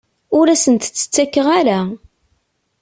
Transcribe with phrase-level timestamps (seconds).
[0.37, 1.79] Ur asent-t-ttakkeɣ ara.